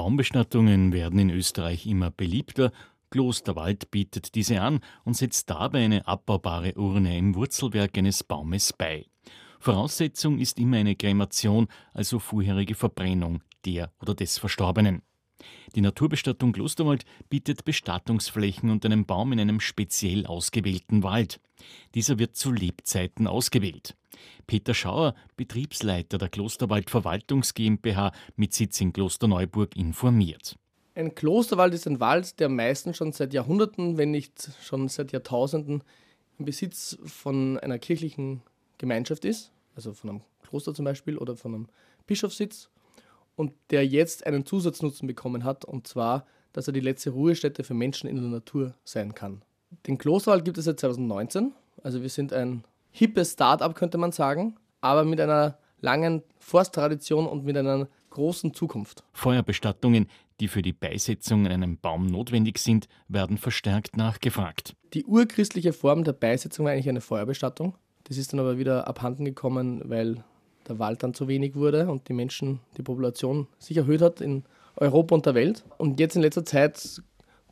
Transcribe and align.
Baumbestattungen 0.00 0.94
werden 0.94 1.18
in 1.18 1.28
Österreich 1.28 1.86
immer 1.86 2.10
beliebter. 2.10 2.72
Klosterwald 3.10 3.90
bietet 3.90 4.34
diese 4.34 4.62
an 4.62 4.80
und 5.04 5.12
setzt 5.12 5.50
dabei 5.50 5.84
eine 5.84 6.06
abbaubare 6.06 6.72
Urne 6.76 7.18
im 7.18 7.34
Wurzelwerk 7.34 7.98
eines 7.98 8.24
Baumes 8.24 8.72
bei. 8.72 9.04
Voraussetzung 9.58 10.38
ist 10.38 10.58
immer 10.58 10.78
eine 10.78 10.96
Kremation, 10.96 11.68
also 11.92 12.18
vorherige 12.18 12.74
Verbrennung 12.74 13.42
der 13.66 13.92
oder 14.00 14.14
des 14.14 14.38
Verstorbenen. 14.38 15.02
Die 15.74 15.80
Naturbestattung 15.80 16.52
Klosterwald 16.52 17.04
bietet 17.28 17.64
Bestattungsflächen 17.64 18.70
und 18.70 18.84
einen 18.84 19.06
Baum 19.06 19.32
in 19.32 19.40
einem 19.40 19.60
speziell 19.60 20.26
ausgewählten 20.26 21.02
Wald. 21.02 21.40
Dieser 21.94 22.18
wird 22.18 22.36
zu 22.36 22.52
Lebzeiten 22.52 23.26
ausgewählt. 23.26 23.96
Peter 24.46 24.74
Schauer, 24.74 25.14
Betriebsleiter 25.36 26.18
der 26.18 26.28
Klosterwald 26.28 26.90
Verwaltungs 26.90 27.54
GmbH 27.54 28.12
mit 28.36 28.52
Sitz 28.52 28.80
in 28.80 28.92
Klosterneuburg, 28.92 29.76
informiert. 29.76 30.56
Ein 30.94 31.14
Klosterwald 31.14 31.72
ist 31.72 31.86
ein 31.86 32.00
Wald, 32.00 32.40
der 32.40 32.48
meistens 32.48 32.96
schon 32.96 33.12
seit 33.12 33.32
Jahrhunderten, 33.32 33.96
wenn 33.96 34.10
nicht 34.10 34.50
schon 34.62 34.88
seit 34.88 35.12
Jahrtausenden, 35.12 35.82
im 36.38 36.44
Besitz 36.46 36.98
von 37.04 37.58
einer 37.58 37.78
kirchlichen 37.78 38.42
Gemeinschaft 38.78 39.24
ist, 39.24 39.52
also 39.76 39.92
von 39.92 40.10
einem 40.10 40.20
Kloster 40.42 40.74
zum 40.74 40.84
Beispiel 40.84 41.16
oder 41.16 41.36
von 41.36 41.54
einem 41.54 41.68
Bischofssitz 42.06 42.70
und 43.36 43.52
der 43.70 43.86
jetzt 43.86 44.26
einen 44.26 44.44
Zusatznutzen 44.44 45.06
bekommen 45.06 45.44
hat, 45.44 45.64
und 45.64 45.86
zwar, 45.86 46.26
dass 46.52 46.66
er 46.66 46.72
die 46.72 46.80
letzte 46.80 47.10
Ruhestätte 47.10 47.64
für 47.64 47.74
Menschen 47.74 48.08
in 48.08 48.16
der 48.16 48.24
Natur 48.24 48.74
sein 48.84 49.14
kann. 49.14 49.42
Den 49.86 49.98
Klosterwald 49.98 50.44
gibt 50.44 50.58
es 50.58 50.64
seit 50.64 50.80
2019, 50.80 51.52
also 51.82 52.02
wir 52.02 52.08
sind 52.08 52.32
ein 52.32 52.64
hippes 52.90 53.32
Start-up, 53.32 53.74
könnte 53.74 53.98
man 53.98 54.12
sagen, 54.12 54.56
aber 54.80 55.04
mit 55.04 55.20
einer 55.20 55.58
langen 55.80 56.22
Forsttradition 56.38 57.26
und 57.26 57.44
mit 57.44 57.56
einer 57.56 57.88
großen 58.10 58.52
Zukunft. 58.52 59.04
Feuerbestattungen, 59.12 60.08
die 60.40 60.48
für 60.48 60.62
die 60.62 60.72
Beisetzung 60.72 61.46
in 61.46 61.52
einem 61.52 61.78
Baum 61.78 62.06
notwendig 62.06 62.58
sind, 62.58 62.88
werden 63.08 63.38
verstärkt 63.38 63.96
nachgefragt. 63.96 64.74
Die 64.94 65.04
urchristliche 65.04 65.72
Form 65.72 66.04
der 66.04 66.12
Beisetzung 66.12 66.66
war 66.66 66.72
eigentlich 66.72 66.88
eine 66.88 67.00
Feuerbestattung. 67.00 67.74
Das 68.04 68.16
ist 68.16 68.32
dann 68.32 68.40
aber 68.40 68.58
wieder 68.58 68.88
abhanden 68.88 69.24
gekommen, 69.24 69.82
weil 69.84 70.24
der 70.68 70.78
Wald 70.78 71.02
dann 71.02 71.14
zu 71.14 71.28
wenig 71.28 71.54
wurde 71.54 71.88
und 71.88 72.08
die 72.08 72.12
Menschen, 72.12 72.60
die 72.76 72.82
Population 72.82 73.46
sich 73.58 73.76
erhöht 73.76 74.02
hat 74.02 74.20
in 74.20 74.44
Europa 74.76 75.14
und 75.14 75.26
der 75.26 75.34
Welt. 75.34 75.64
Und 75.78 76.00
jetzt 76.00 76.16
in 76.16 76.22
letzter 76.22 76.44
Zeit 76.44 77.02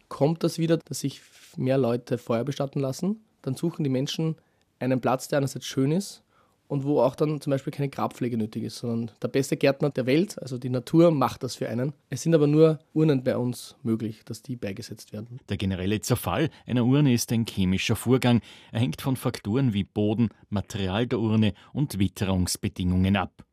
kommt 0.08 0.44
das 0.44 0.58
wieder, 0.58 0.76
dass 0.78 1.00
sich 1.00 1.20
mehr 1.56 1.78
Leute 1.78 2.18
Feuer 2.18 2.44
bestatten 2.44 2.80
lassen. 2.80 3.20
Dann 3.42 3.54
suchen 3.54 3.84
die 3.84 3.90
Menschen 3.90 4.36
einen 4.78 5.00
Platz, 5.00 5.28
der 5.28 5.38
einerseits 5.38 5.66
schön 5.66 5.92
ist 5.92 6.22
und 6.68 6.84
wo 6.84 7.00
auch 7.00 7.16
dann 7.16 7.40
zum 7.40 7.50
Beispiel 7.50 7.72
keine 7.72 7.88
Grabpflege 7.88 8.36
nötig 8.36 8.62
ist, 8.62 8.76
sondern 8.76 9.10
der 9.20 9.28
beste 9.28 9.56
Gärtner 9.56 9.90
der 9.90 10.06
Welt, 10.06 10.40
also 10.40 10.58
die 10.58 10.68
Natur, 10.68 11.10
macht 11.10 11.42
das 11.42 11.56
für 11.56 11.68
einen. 11.68 11.94
Es 12.10 12.22
sind 12.22 12.34
aber 12.34 12.46
nur 12.46 12.78
Urnen 12.92 13.24
bei 13.24 13.36
uns 13.36 13.74
möglich, 13.82 14.22
dass 14.24 14.42
die 14.42 14.54
beigesetzt 14.54 15.12
werden. 15.12 15.40
Der 15.48 15.56
generelle 15.56 16.00
Zerfall 16.00 16.50
einer 16.66 16.84
Urne 16.84 17.14
ist 17.14 17.32
ein 17.32 17.46
chemischer 17.46 17.96
Vorgang. 17.96 18.42
Er 18.70 18.80
hängt 18.80 19.00
von 19.00 19.16
Faktoren 19.16 19.72
wie 19.72 19.84
Boden, 19.84 20.28
Material 20.50 21.06
der 21.06 21.18
Urne 21.18 21.54
und 21.72 21.98
Witterungsbedingungen 21.98 23.16
ab. 23.16 23.44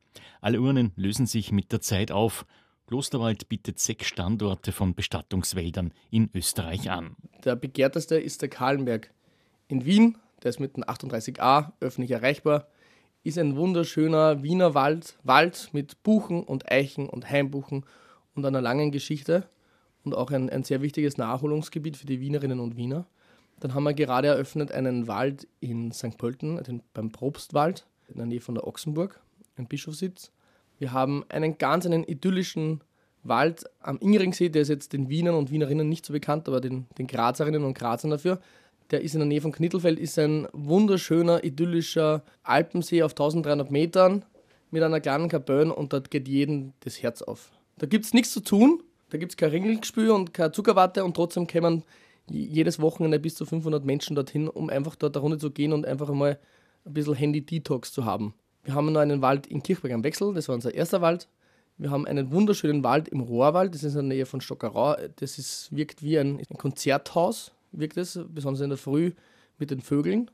Alle 0.42 0.60
Urnen 0.60 0.92
lösen 0.96 1.26
sich 1.26 1.50
mit 1.52 1.72
der 1.72 1.80
Zeit 1.80 2.12
auf. 2.12 2.46
Klosterwald 2.86 3.48
bietet 3.48 3.80
sechs 3.80 4.06
Standorte 4.06 4.70
von 4.72 4.94
Bestattungswäldern 4.94 5.92
in 6.10 6.30
Österreich 6.34 6.90
an. 6.90 7.16
Der 7.44 7.56
begehrteste 7.56 8.16
ist 8.16 8.42
der 8.42 8.48
Kahlenberg 8.48 9.10
in 9.68 9.84
Wien. 9.86 10.18
Der 10.42 10.50
ist 10.50 10.60
mit 10.60 10.76
dem 10.76 10.84
38a 10.84 11.72
öffentlich 11.80 12.10
erreichbar 12.12 12.68
ist 13.26 13.38
ein 13.38 13.56
wunderschöner 13.56 14.44
Wiener 14.44 14.74
Wald, 14.74 15.18
Wald 15.24 15.70
mit 15.72 16.00
Buchen 16.04 16.44
und 16.44 16.70
Eichen 16.70 17.08
und 17.08 17.28
Heimbuchen 17.28 17.84
und 18.36 18.46
einer 18.46 18.60
langen 18.60 18.92
Geschichte 18.92 19.48
und 20.04 20.14
auch 20.14 20.30
ein, 20.30 20.48
ein 20.48 20.62
sehr 20.62 20.80
wichtiges 20.80 21.16
Nachholungsgebiet 21.16 21.96
für 21.96 22.06
die 22.06 22.20
Wienerinnen 22.20 22.60
und 22.60 22.76
Wiener. 22.76 23.04
Dann 23.58 23.74
haben 23.74 23.82
wir 23.82 23.94
gerade 23.94 24.28
eröffnet 24.28 24.70
einen 24.70 25.08
Wald 25.08 25.48
in 25.58 25.90
St. 25.90 26.16
Pölten, 26.18 26.62
den, 26.62 26.82
beim 26.94 27.10
Probstwald, 27.10 27.84
in 28.06 28.18
der 28.18 28.26
Nähe 28.26 28.40
von 28.40 28.54
der 28.54 28.64
Ochsenburg, 28.64 29.20
ein 29.56 29.66
Bischofssitz. 29.66 30.30
Wir 30.78 30.92
haben 30.92 31.24
einen 31.28 31.58
ganz 31.58 31.84
einen 31.84 32.04
idyllischen 32.04 32.80
Wald 33.24 33.64
am 33.80 33.98
Ingeringsee, 33.98 34.50
der 34.50 34.62
ist 34.62 34.68
jetzt 34.68 34.92
den 34.92 35.08
Wienern 35.08 35.34
und 35.34 35.50
Wienerinnen 35.50 35.88
nicht 35.88 36.06
so 36.06 36.12
bekannt, 36.12 36.46
aber 36.46 36.60
den, 36.60 36.86
den 36.96 37.08
Grazerinnen 37.08 37.64
und 37.64 37.76
Grazern 37.76 38.10
dafür 38.12 38.38
der 38.90 39.00
ist 39.00 39.14
in 39.14 39.20
der 39.20 39.28
Nähe 39.28 39.40
von 39.40 39.52
Knittelfeld, 39.52 39.98
ist 39.98 40.18
ein 40.18 40.46
wunderschöner, 40.52 41.44
idyllischer 41.44 42.22
Alpensee 42.42 43.02
auf 43.02 43.12
1300 43.12 43.70
Metern 43.70 44.24
mit 44.70 44.82
einer 44.82 45.00
kleinen 45.00 45.28
Kapelle 45.28 45.74
und 45.74 45.92
dort 45.92 46.10
geht 46.10 46.28
jedem 46.28 46.72
das 46.80 47.02
Herz 47.02 47.22
auf. 47.22 47.50
Da 47.78 47.86
gibt 47.86 48.04
es 48.04 48.14
nichts 48.14 48.32
zu 48.32 48.40
tun, 48.40 48.82
da 49.10 49.18
gibt 49.18 49.32
es 49.32 49.36
kein 49.36 49.50
Ringelgespür 49.50 50.14
und 50.14 50.34
keine 50.34 50.52
Zuckerwatte 50.52 51.04
und 51.04 51.14
trotzdem 51.14 51.46
kommen 51.46 51.84
jedes 52.28 52.80
Wochenende 52.80 53.20
bis 53.20 53.36
zu 53.36 53.46
500 53.46 53.84
Menschen 53.84 54.16
dorthin, 54.16 54.48
um 54.48 54.68
einfach 54.68 54.96
dort 54.96 55.16
eine 55.16 55.22
Runde 55.22 55.38
zu 55.38 55.50
gehen 55.50 55.72
und 55.72 55.86
einfach 55.86 56.08
einmal 56.08 56.38
ein 56.84 56.92
bisschen 56.92 57.14
Handy-Detox 57.14 57.92
zu 57.92 58.04
haben. 58.04 58.34
Wir 58.64 58.74
haben 58.74 58.92
noch 58.92 59.00
einen 59.00 59.22
Wald 59.22 59.46
in 59.46 59.62
Kirchberg 59.62 59.92
am 59.92 60.02
Wechsel, 60.02 60.34
das 60.34 60.48
war 60.48 60.54
unser 60.54 60.74
erster 60.74 61.00
Wald. 61.00 61.28
Wir 61.78 61.90
haben 61.90 62.06
einen 62.06 62.32
wunderschönen 62.32 62.82
Wald 62.82 63.08
im 63.08 63.20
Rohrwald, 63.20 63.74
das 63.74 63.84
ist 63.84 63.94
in 63.94 64.08
der 64.08 64.16
Nähe 64.16 64.26
von 64.26 64.40
Stockerau. 64.40 64.96
Das 65.16 65.38
ist, 65.38 65.74
wirkt 65.76 66.02
wie 66.02 66.18
ein, 66.18 66.38
ein 66.38 66.56
Konzerthaus 66.56 67.52
wirkt 67.78 67.96
es, 67.96 68.18
besonders 68.28 68.62
in 68.62 68.70
der 68.70 68.78
Früh 68.78 69.12
mit 69.58 69.70
den 69.70 69.80
Vögeln. 69.80 70.30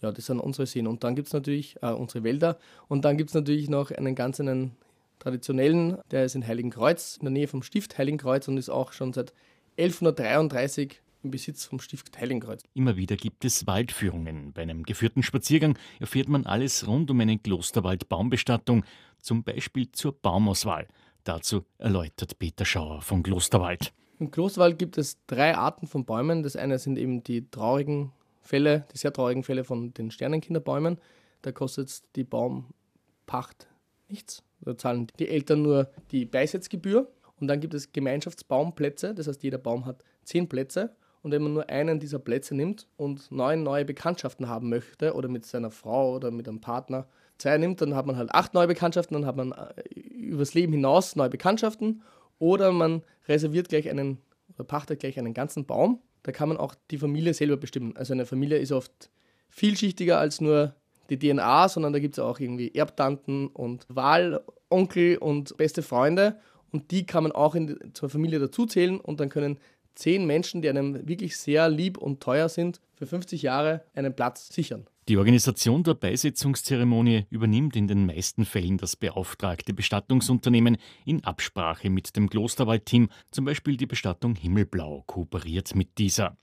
Ja, 0.00 0.12
das 0.12 0.26
sind 0.26 0.40
unsere 0.40 0.66
Seen. 0.66 0.86
Und 0.86 1.04
dann 1.04 1.14
gibt 1.14 1.28
es 1.28 1.32
natürlich 1.32 1.76
äh, 1.82 1.90
unsere 1.90 2.24
Wälder. 2.24 2.58
Und 2.88 3.04
dann 3.04 3.16
gibt 3.16 3.30
es 3.30 3.34
natürlich 3.34 3.68
noch 3.68 3.90
einen 3.90 4.14
ganz 4.14 4.40
einen 4.40 4.72
traditionellen, 5.18 5.98
der 6.10 6.24
ist 6.24 6.34
in 6.34 6.46
Heiligenkreuz, 6.46 7.16
in 7.16 7.24
der 7.24 7.32
Nähe 7.32 7.48
vom 7.48 7.62
Stift 7.62 7.96
Heiligenkreuz 7.96 8.48
und 8.48 8.58
ist 8.58 8.68
auch 8.68 8.92
schon 8.92 9.12
seit 9.12 9.32
1133 9.78 11.00
im 11.22 11.30
Besitz 11.30 11.64
vom 11.64 11.80
Stift 11.80 12.18
Heiligenkreuz. 12.20 12.62
Immer 12.74 12.96
wieder 12.96 13.16
gibt 13.16 13.44
es 13.44 13.66
Waldführungen. 13.66 14.52
Bei 14.52 14.62
einem 14.62 14.82
geführten 14.82 15.22
Spaziergang 15.22 15.78
erfährt 15.98 16.28
man 16.28 16.44
alles 16.44 16.86
rund 16.86 17.10
um 17.10 17.20
eine 17.20 17.38
Klosterwald-Baumbestattung, 17.38 18.84
zum 19.20 19.42
Beispiel 19.42 19.90
zur 19.92 20.12
Baumauswahl. 20.12 20.86
Dazu 21.24 21.64
erläutert 21.78 22.38
Peter 22.38 22.66
Schauer 22.66 23.00
von 23.00 23.22
Klosterwald. 23.22 23.94
Im 24.18 24.30
Klosterwald 24.30 24.78
gibt 24.78 24.96
es 24.98 25.18
drei 25.26 25.56
Arten 25.56 25.86
von 25.86 26.04
Bäumen. 26.04 26.42
Das 26.42 26.56
eine 26.56 26.78
sind 26.78 26.98
eben 26.98 27.22
die 27.24 27.50
traurigen 27.50 28.12
Fälle, 28.40 28.86
die 28.92 28.98
sehr 28.98 29.12
traurigen 29.12 29.42
Fälle 29.42 29.64
von 29.64 29.92
den 29.94 30.10
Sternenkinderbäumen. 30.10 30.98
Da 31.42 31.52
kostet 31.52 32.02
die 32.16 32.24
Baumpacht 32.24 33.68
nichts. 34.08 34.42
Da 34.60 34.76
zahlen 34.76 35.08
die 35.18 35.28
Eltern 35.28 35.62
nur 35.62 35.90
die 36.10 36.24
Beisetzgebühr. 36.24 37.10
Und 37.40 37.48
dann 37.48 37.60
gibt 37.60 37.74
es 37.74 37.92
Gemeinschaftsbaumplätze, 37.92 39.12
das 39.14 39.26
heißt, 39.26 39.42
jeder 39.42 39.58
Baum 39.58 39.86
hat 39.86 40.04
zehn 40.22 40.48
Plätze. 40.48 40.94
Und 41.22 41.32
wenn 41.32 41.42
man 41.42 41.54
nur 41.54 41.68
einen 41.68 41.98
dieser 41.98 42.18
Plätze 42.18 42.54
nimmt 42.54 42.86
und 42.96 43.32
neun 43.32 43.62
neue 43.62 43.84
Bekanntschaften 43.84 44.48
haben 44.48 44.68
möchte 44.68 45.14
oder 45.14 45.28
mit 45.28 45.46
seiner 45.46 45.70
Frau 45.70 46.14
oder 46.14 46.30
mit 46.30 46.46
einem 46.46 46.60
Partner 46.60 47.08
zwei 47.38 47.56
nimmt, 47.58 47.80
dann 47.80 47.94
hat 47.94 48.06
man 48.06 48.16
halt 48.16 48.30
acht 48.32 48.54
neue 48.54 48.66
Bekanntschaften, 48.66 49.14
dann 49.14 49.26
hat 49.26 49.36
man 49.36 49.52
äh, 49.52 49.98
übers 49.98 50.54
Leben 50.54 50.72
hinaus 50.72 51.16
neue 51.16 51.30
Bekanntschaften 51.30 52.02
oder 52.38 52.72
man 52.72 53.02
reserviert 53.28 53.68
gleich 53.68 53.88
einen 53.88 54.18
oder 54.54 54.64
pachtet 54.64 55.00
gleich 55.00 55.18
einen 55.18 55.34
ganzen 55.34 55.66
Baum. 55.66 56.00
Da 56.22 56.32
kann 56.32 56.48
man 56.48 56.58
auch 56.58 56.74
die 56.90 56.98
Familie 56.98 57.34
selber 57.34 57.56
bestimmen. 57.56 57.96
Also 57.96 58.12
eine 58.12 58.26
Familie 58.26 58.58
ist 58.58 58.72
oft 58.72 59.10
vielschichtiger 59.50 60.18
als 60.18 60.40
nur 60.40 60.74
die 61.10 61.18
DNA, 61.18 61.68
sondern 61.68 61.92
da 61.92 61.98
gibt 61.98 62.16
es 62.16 62.18
auch 62.18 62.40
irgendwie 62.40 62.74
Erbtanten 62.74 63.48
und 63.48 63.86
Wahlonkel 63.88 65.18
und 65.18 65.56
beste 65.56 65.82
Freunde. 65.82 66.38
Und 66.72 66.90
die 66.90 67.06
kann 67.06 67.22
man 67.22 67.32
auch 67.32 67.54
in, 67.54 67.78
zur 67.92 68.08
Familie 68.08 68.38
dazuzählen 68.38 68.98
und 68.98 69.20
dann 69.20 69.28
können 69.28 69.58
zehn 69.94 70.26
Menschen, 70.26 70.62
die 70.62 70.68
einem 70.68 71.06
wirklich 71.06 71.36
sehr 71.36 71.68
lieb 71.68 71.98
und 71.98 72.20
teuer 72.20 72.48
sind, 72.48 72.80
für 72.94 73.06
50 73.06 73.42
Jahre 73.42 73.82
einen 73.94 74.14
Platz 74.14 74.52
sichern. 74.52 74.86
Die 75.06 75.18
Organisation 75.18 75.82
der 75.82 75.92
Beisetzungszeremonie 75.92 77.26
übernimmt 77.28 77.76
in 77.76 77.86
den 77.86 78.06
meisten 78.06 78.46
Fällen 78.46 78.78
das 78.78 78.96
beauftragte 78.96 79.74
Bestattungsunternehmen 79.74 80.78
in 81.04 81.22
Absprache 81.24 81.90
mit 81.90 82.16
dem 82.16 82.30
Klosterwald-Team, 82.30 83.10
zum 83.30 83.44
Beispiel 83.44 83.76
die 83.76 83.84
Bestattung 83.84 84.34
Himmelblau 84.34 85.02
kooperiert 85.06 85.74
mit 85.74 85.98
dieser. 85.98 86.38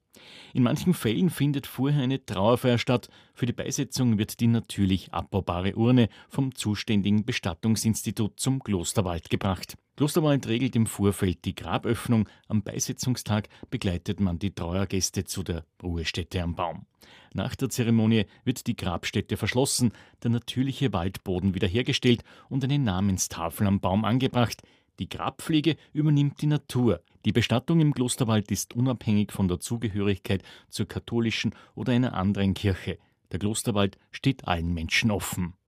In 0.54 0.62
manchen 0.62 0.94
Fällen 0.94 1.32
findet 1.32 1.66
vorher 1.66 2.04
eine 2.04 2.24
Trauerfeier 2.24 2.78
statt. 2.78 3.10
Für 3.34 3.48
die 3.48 3.54
Beisetzung 3.54 4.20
wird 4.20 4.40
die 4.40 4.48
natürlich 4.48 5.12
abbaubare 5.12 5.74
Urne 5.76 6.08
vom 6.30 6.54
zuständigen 6.54 7.26
Bestattungsinstitut 7.26 8.40
zum 8.40 8.62
Klosterwald 8.62 9.32
gebracht. 9.32 9.76
Klosterwald 10.02 10.48
regelt 10.48 10.76
im 10.76 10.88
Vorfeld 10.88 11.46
die 11.46 11.54
Graböffnung. 11.54 12.28
Am 12.48 12.64
Beisetzungstag 12.64 13.50
begleitet 13.70 14.20
man 14.20 14.40
die 14.40 14.50
Trauergäste 14.50 15.26
zu 15.26 15.44
der 15.44 15.64
Ruhestätte 15.84 16.42
am 16.42 16.56
Baum. 16.56 16.88
Nach 17.36 17.56
der 17.56 17.70
Zeremonie 17.70 18.26
wird 18.44 18.66
die 18.66 18.76
Grabstätte 18.76 19.38
verschlossen, 19.38 19.92
der 20.24 20.32
natürliche 20.32 20.92
Waldboden 20.92 21.54
wiederhergestellt 21.54 22.24
und 22.50 22.64
eine 22.64 22.80
Namenstafel 22.80 23.68
am 23.68 23.80
Baum 23.80 24.04
angebracht. 24.04 24.64
Die 24.98 25.08
Grabpflege 25.08 25.76
übernimmt 25.94 26.42
die 26.42 26.48
Natur. 26.48 27.04
Die 27.24 27.32
Bestattung 27.32 27.80
im 27.80 27.94
Klosterwald 27.94 28.50
ist 28.50 28.76
unabhängig 28.76 29.32
von 29.32 29.48
der 29.48 29.60
Zugehörigkeit 29.60 30.42
zur 30.70 30.88
katholischen 30.88 31.54
oder 31.76 31.94
einer 31.94 32.16
anderen 32.16 32.56
Kirche. 32.56 32.98
Der 33.32 33.38
Klosterwald 33.38 34.00
steht 34.10 34.48
allen 34.48 34.74
Menschen 34.74 35.12
offen. 35.12 35.54